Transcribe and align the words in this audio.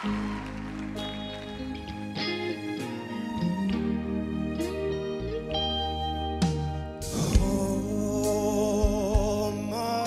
Oh, 0.00 0.10
my 9.68 10.06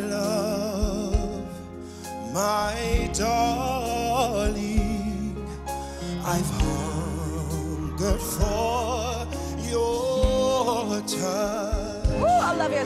love, 0.00 1.46
my 2.32 3.08
darling, 3.14 4.26
I've 6.24 6.50
hungered 6.58 8.20
for 8.20 9.28
your 9.70 11.00
touch. 11.02 12.08
Ooh, 12.18 12.26
I 12.26 12.52
love 12.56 12.72
your 12.72 12.84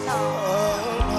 A 1.15 1.18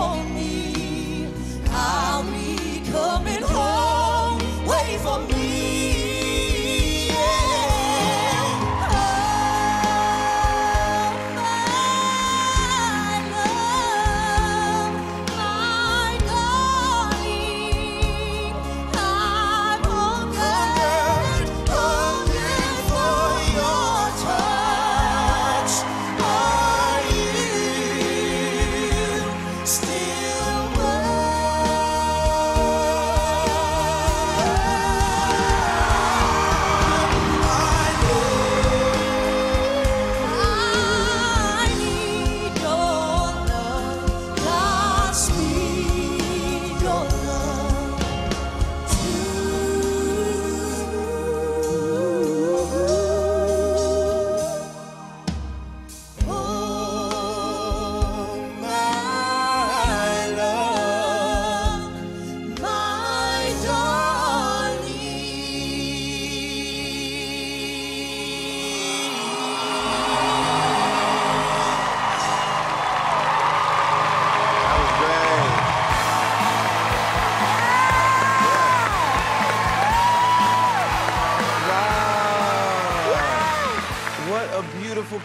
conmigo. 0.00 0.39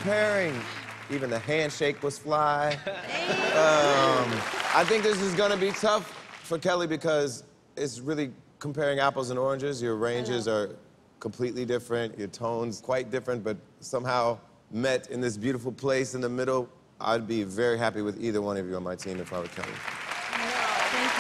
Beautiful 0.06 0.14
pairing. 0.14 0.62
Even 1.12 1.30
the 1.30 1.40
handshake 1.40 2.02
was 2.04 2.18
fly. 2.18 2.78
Um, 3.56 4.30
I 4.76 4.84
think 4.86 5.02
this 5.02 5.22
is 5.22 5.34
gonna 5.34 5.56
be 5.56 5.72
tough 5.72 6.12
for 6.44 6.60
Kelly 6.60 6.88
because 6.88 7.46
it's 7.78 8.02
really 8.02 8.34
comparing 8.60 9.00
apples 9.00 9.30
and 9.30 9.40
oranges. 9.40 9.82
Your 9.82 9.96
ranges 9.96 10.46
are 10.46 10.76
completely 11.22 11.64
different, 11.64 12.20
your 12.20 12.28
tones 12.28 12.82
quite 12.82 13.10
different, 13.10 13.46
but 13.46 13.56
somehow 13.80 14.38
met 14.72 15.10
in 15.10 15.22
this 15.22 15.38
beautiful 15.38 15.72
place 15.72 16.16
in 16.16 16.22
the 16.22 16.28
middle. 16.28 16.68
I'd 17.00 17.30
be 17.30 17.44
very 17.44 17.78
happy 17.78 18.02
with 18.02 18.22
either 18.22 18.42
one 18.42 18.58
of 18.58 18.68
you 18.68 18.76
on 18.76 18.84
my 18.84 18.98
team 18.98 19.22
if 19.22 19.32
I 19.32 19.40
were 19.40 19.48
Kelly. 19.48 19.70
Thank 20.92 21.18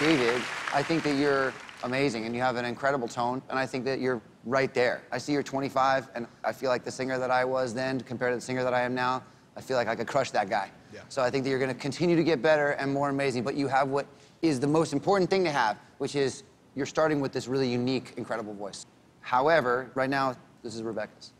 you. 0.00 0.16
David, 0.16 0.42
I 0.74 0.82
think 0.82 1.04
that 1.04 1.14
you're 1.14 1.54
amazing 1.84 2.26
and 2.26 2.34
you 2.34 2.40
have 2.40 2.56
an 2.56 2.64
incredible 2.64 3.06
tone, 3.06 3.40
and 3.48 3.60
I 3.60 3.66
think 3.66 3.84
that 3.84 4.00
you're 4.00 4.20
right 4.44 4.72
there. 4.74 5.02
I 5.10 5.18
see 5.18 5.32
you're 5.32 5.42
25, 5.42 6.10
and 6.14 6.26
I 6.44 6.52
feel 6.52 6.70
like 6.70 6.84
the 6.84 6.90
singer 6.90 7.18
that 7.18 7.30
I 7.30 7.44
was 7.44 7.74
then 7.74 8.00
compared 8.00 8.32
to 8.32 8.36
the 8.36 8.40
singer 8.40 8.64
that 8.64 8.74
I 8.74 8.82
am 8.82 8.94
now, 8.94 9.22
I 9.56 9.60
feel 9.60 9.76
like 9.76 9.88
I 9.88 9.94
could 9.94 10.06
crush 10.06 10.30
that 10.32 10.48
guy. 10.48 10.70
Yeah. 10.92 11.00
So 11.08 11.22
I 11.22 11.30
think 11.30 11.44
that 11.44 11.50
you're 11.50 11.58
gonna 11.58 11.74
continue 11.74 12.16
to 12.16 12.24
get 12.24 12.42
better 12.42 12.70
and 12.72 12.92
more 12.92 13.08
amazing, 13.08 13.42
but 13.44 13.54
you 13.54 13.68
have 13.68 13.88
what 13.88 14.06
is 14.40 14.58
the 14.58 14.66
most 14.66 14.92
important 14.92 15.30
thing 15.30 15.44
to 15.44 15.50
have, 15.50 15.78
which 15.98 16.16
is 16.16 16.42
you're 16.74 16.86
starting 16.86 17.20
with 17.20 17.32
this 17.32 17.48
really 17.48 17.68
unique, 17.68 18.14
incredible 18.16 18.54
voice. 18.54 18.86
However, 19.20 19.90
right 19.94 20.10
now, 20.10 20.34
this 20.62 20.74
is 20.74 20.82
Rebecca's. 20.82 21.32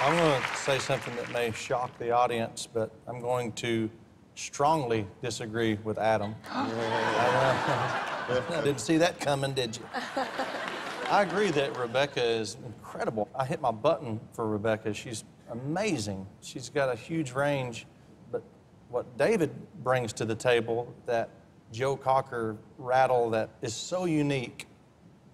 I'm 0.00 0.16
going 0.16 0.40
to 0.40 0.56
say 0.56 0.78
something 0.78 1.14
that 1.16 1.32
may 1.32 1.50
shock 1.50 1.98
the 1.98 2.12
audience, 2.12 2.68
but 2.72 2.92
I'm 3.08 3.20
going 3.20 3.50
to 3.52 3.90
strongly 4.36 5.06
disagree 5.22 5.76
with 5.82 5.98
Adam. 5.98 6.36
I 8.50 8.60
didn't 8.62 8.80
see 8.80 8.98
that 8.98 9.20
coming, 9.20 9.54
did 9.54 9.76
you? 9.76 9.82
I 11.10 11.22
agree 11.22 11.50
that 11.52 11.76
Rebecca 11.78 12.22
is 12.22 12.58
incredible. 12.66 13.28
I 13.34 13.46
hit 13.46 13.62
my 13.62 13.70
button 13.70 14.20
for 14.34 14.46
Rebecca. 14.46 14.92
She's 14.92 15.24
amazing. 15.50 16.26
She's 16.42 16.68
got 16.68 16.92
a 16.92 16.94
huge 16.94 17.32
range, 17.32 17.86
but 18.30 18.42
what 18.90 19.16
David 19.16 19.50
brings 19.82 20.12
to 20.14 20.26
the 20.26 20.34
table, 20.34 20.94
that 21.06 21.30
Joe 21.72 21.96
Cocker 21.96 22.58
rattle 22.76 23.30
that 23.30 23.48
is 23.62 23.74
so 23.74 24.04
unique. 24.04 24.66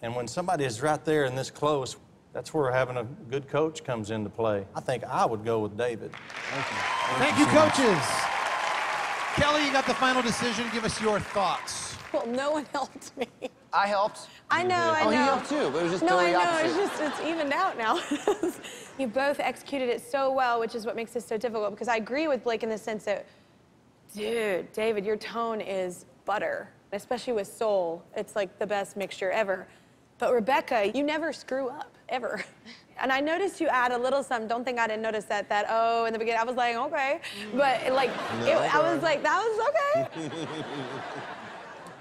And 0.02 0.14
when 0.14 0.28
somebody 0.28 0.64
is 0.64 0.80
right 0.80 1.04
there 1.04 1.24
and 1.24 1.36
this 1.36 1.50
close, 1.50 1.96
that's 2.32 2.54
where 2.54 2.70
having 2.70 2.96
a 2.96 3.04
good 3.04 3.48
coach 3.48 3.82
comes 3.82 4.12
into 4.12 4.30
play. 4.30 4.66
I 4.76 4.80
think 4.80 5.02
I 5.04 5.24
would 5.24 5.44
go 5.44 5.58
with 5.58 5.76
David. 5.76 6.12
Thank 7.18 7.38
you, 7.38 7.46
coaches. 7.46 8.33
Kelly, 9.34 9.66
you 9.66 9.72
got 9.72 9.84
the 9.86 9.94
final 9.94 10.22
decision. 10.22 10.64
Give 10.72 10.84
us 10.84 11.00
your 11.00 11.18
thoughts. 11.18 11.96
Well, 12.12 12.24
no 12.26 12.52
one 12.52 12.66
helped 12.72 13.16
me. 13.16 13.26
I 13.72 13.88
helped. 13.88 14.28
I 14.48 14.62
know, 14.62 14.76
I 14.76 15.02
know. 15.02 15.08
Oh, 15.08 15.10
he 15.10 15.16
helped 15.16 15.48
too, 15.48 15.70
but 15.70 15.78
it 15.78 15.82
was 15.82 15.92
just 15.92 16.04
no, 16.04 16.18
I 16.20 16.30
know. 16.30 16.38
opposite. 16.38 16.66
It's 16.66 16.98
just 16.98 17.02
it's 17.02 17.28
evened 17.28 17.52
out 17.52 17.76
now. 17.76 17.98
you 18.98 19.08
both 19.08 19.40
executed 19.40 19.88
it 19.88 20.00
so 20.00 20.30
well, 20.32 20.60
which 20.60 20.76
is 20.76 20.86
what 20.86 20.94
makes 20.94 21.12
this 21.12 21.26
so 21.26 21.36
difficult. 21.36 21.72
Because 21.72 21.88
I 21.88 21.96
agree 21.96 22.28
with 22.28 22.44
Blake 22.44 22.62
in 22.62 22.68
the 22.68 22.78
sense 22.78 23.04
that, 23.06 23.26
dude, 24.14 24.72
David, 24.72 25.04
your 25.04 25.16
tone 25.16 25.60
is 25.60 26.06
butter, 26.24 26.68
especially 26.92 27.32
with 27.32 27.48
soul. 27.48 28.04
It's 28.16 28.36
like 28.36 28.56
the 28.60 28.66
best 28.66 28.96
mixture 28.96 29.32
ever. 29.32 29.66
But 30.18 30.32
Rebecca, 30.32 30.92
you 30.94 31.02
never 31.02 31.32
screw 31.32 31.68
up 31.68 31.92
ever. 32.08 32.44
And 33.00 33.12
I 33.12 33.20
noticed 33.20 33.60
you 33.60 33.68
add 33.68 33.92
a 33.92 33.98
little 33.98 34.22
something. 34.22 34.48
Don't 34.48 34.64
think 34.64 34.78
I 34.78 34.86
didn't 34.86 35.02
notice 35.02 35.24
that. 35.26 35.48
That 35.48 35.66
oh 35.68 36.04
in 36.06 36.12
the 36.12 36.18
beginning. 36.18 36.40
I 36.40 36.44
was 36.44 36.56
like 36.56 36.76
okay, 36.76 37.20
but 37.54 37.92
like 37.92 38.10
it, 38.42 38.56
I 38.56 38.80
was 38.94 39.02
like 39.02 39.22
that 39.22 39.38
was 39.38 40.08
okay. 40.08 40.46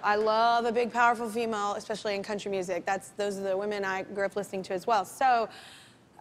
I 0.03 0.15
love 0.17 0.65
a 0.65 0.71
big, 0.71 0.91
powerful 0.91 1.29
female, 1.29 1.75
especially 1.75 2.15
in 2.15 2.23
country 2.23 2.51
music. 2.51 2.85
That's 2.85 3.09
those 3.09 3.37
are 3.37 3.43
the 3.43 3.57
women 3.57 3.85
I 3.85 4.03
grew 4.03 4.25
up 4.25 4.35
listening 4.35 4.61
to 4.63 4.73
as 4.73 4.85
well. 4.85 5.05
So, 5.05 5.47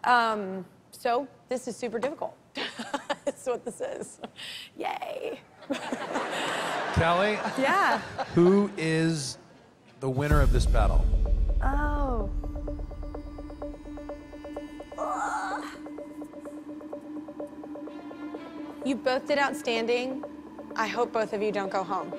um, 0.05 0.65
so 0.91 1.27
this 1.49 1.67
is 1.67 1.75
super 1.75 1.99
difficult. 1.99 2.35
That's 3.25 3.45
what 3.45 3.65
this 3.65 3.81
is. 3.81 4.19
Yay. 4.77 5.41
Kelly, 6.93 7.37
Yeah. 7.57 7.99
who 8.35 8.71
is 8.77 9.37
the 9.99 10.09
winner 10.09 10.39
of 10.39 10.53
this 10.53 10.65
battle? 10.65 11.03
You 18.85 18.95
both 18.95 19.27
did 19.27 19.37
outstanding. 19.37 20.25
I 20.75 20.87
hope 20.87 21.13
both 21.13 21.31
of 21.31 21.41
you 21.41 21.53
don't 21.53 21.71
go 21.71 21.85
home. 21.85 22.13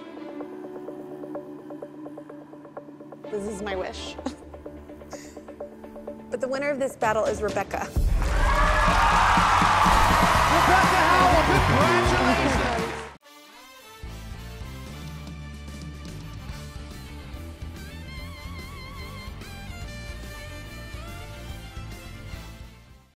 This 3.31 3.45
is 3.45 3.61
my 3.61 3.77
wish. 3.77 4.17
but 6.31 6.41
the 6.41 6.49
winner 6.49 6.71
of 6.71 6.79
this 6.79 6.97
battle 6.97 7.27
is 7.27 7.43
Rebecca. 7.43 7.87
Rebecca 7.87 8.01
Howell, 11.11 11.43
congratulations. 11.53 12.64